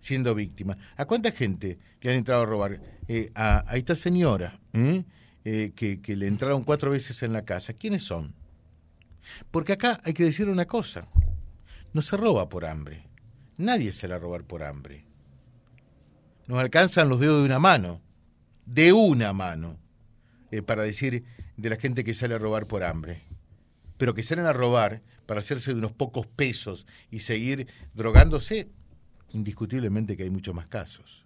siendo 0.00 0.34
víctima. 0.34 0.76
¿A 0.96 1.06
cuánta 1.06 1.32
gente 1.32 1.78
le 2.00 2.10
han 2.10 2.16
entrado 2.18 2.42
a 2.42 2.46
robar? 2.46 2.80
Eh, 3.08 3.30
a, 3.34 3.64
esta 3.74 3.94
señora 3.94 4.58
¿eh? 4.72 5.04
Que, 5.44 6.00
que 6.00 6.16
le 6.16 6.26
entraron 6.26 6.64
cuatro 6.64 6.90
veces 6.90 7.22
en 7.22 7.32
la 7.32 7.42
casa. 7.42 7.74
¿Quiénes 7.74 8.02
son? 8.04 8.34
Porque 9.50 9.72
acá 9.72 10.00
hay 10.04 10.12
que 10.14 10.24
decir 10.24 10.48
una 10.48 10.66
cosa 10.66 11.06
no 11.94 12.02
se 12.02 12.16
roba 12.16 12.48
por 12.48 12.66
hambre. 12.66 13.06
Nadie 13.56 13.92
se 13.92 14.08
la 14.08 14.18
robar 14.18 14.42
por 14.44 14.64
hambre. 14.64 15.06
Nos 16.46 16.58
alcanzan 16.58 17.08
los 17.08 17.20
dedos 17.20 17.38
de 17.38 17.46
una 17.46 17.60
mano, 17.60 18.02
de 18.66 18.92
una 18.92 19.32
mano, 19.32 19.78
eh, 20.50 20.60
para 20.60 20.82
decir 20.82 21.24
de 21.56 21.70
la 21.70 21.76
gente 21.76 22.04
que 22.04 22.12
sale 22.12 22.34
a 22.34 22.38
robar 22.38 22.66
por 22.66 22.82
hambre. 22.82 23.22
Pero 23.96 24.14
que 24.14 24.22
salen 24.22 24.46
a 24.46 24.52
robar 24.52 25.02
para 25.26 25.40
hacerse 25.40 25.72
de 25.72 25.78
unos 25.78 25.92
pocos 25.92 26.26
pesos 26.26 26.86
y 27.10 27.20
seguir 27.20 27.68
drogándose, 27.94 28.68
indiscutiblemente 29.30 30.16
que 30.16 30.24
hay 30.24 30.30
muchos 30.30 30.54
más 30.54 30.66
casos 30.66 31.24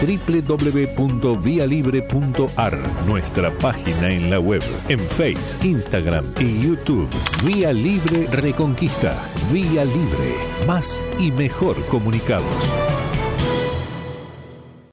www.vialibre.ar, 0.00 2.78
nuestra 3.06 3.50
página 3.58 4.10
en 4.10 4.30
la 4.30 4.40
web, 4.40 4.62
en 4.88 4.98
Face, 4.98 5.56
Instagram 5.66 6.24
y 6.40 6.60
YouTube. 6.60 7.08
Vía 7.44 7.72
Libre 7.72 8.26
Reconquista. 8.30 9.16
Vía 9.52 9.84
Libre. 9.84 10.34
Más 10.66 11.00
y 11.18 11.30
mejor 11.30 11.84
comunicados. 11.86 12.93